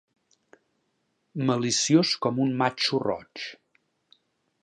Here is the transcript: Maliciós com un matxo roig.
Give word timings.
Maliciós 1.49 2.15
com 2.27 2.41
un 2.47 2.57
matxo 2.63 3.03
roig. 3.05 3.47